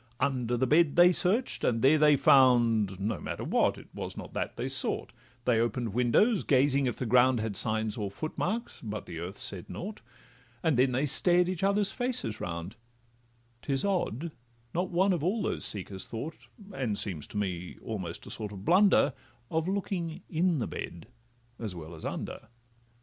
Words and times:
Under 0.19 0.57
the 0.57 0.65
bed 0.65 0.95
they 0.95 1.11
search'd, 1.11 1.63
and 1.63 1.83
there 1.83 1.99
they 1.99 2.15
found— 2.17 2.99
No 2.99 3.19
matter 3.21 3.43
what—it 3.43 3.87
was 3.93 4.17
not 4.17 4.33
that 4.33 4.57
they 4.57 4.67
sought; 4.67 5.13
They 5.45 5.59
open'd 5.59 5.93
windows, 5.93 6.43
gazing 6.43 6.87
if 6.87 6.95
the 6.97 7.05
ground 7.05 7.39
Had 7.39 7.55
signs 7.55 7.97
or 7.97 8.09
footmarks, 8.09 8.81
but 8.81 9.05
the 9.05 9.19
earth 9.19 9.37
said 9.37 9.69
nought; 9.69 10.01
And 10.63 10.75
then 10.75 10.91
they 10.91 11.05
stared 11.05 11.47
each 11.47 11.61
other's 11.61 11.91
faces 11.91 12.41
round: 12.41 12.77
'Tis 13.61 13.85
odd, 13.85 14.31
not 14.73 14.89
one 14.89 15.13
of 15.13 15.23
all 15.23 15.43
these 15.43 15.65
seekers 15.65 16.07
thought, 16.07 16.47
And 16.73 16.97
seems 16.97 17.27
to 17.27 17.37
me 17.37 17.77
almost 17.83 18.25
a 18.25 18.31
sort 18.31 18.51
of 18.51 18.65
blunder, 18.65 19.13
Of 19.51 19.67
looking 19.67 20.23
in 20.27 20.57
the 20.57 20.65
bed 20.67 21.09
as 21.59 21.75
well 21.75 21.93
as 21.93 22.03
under. 22.03 22.47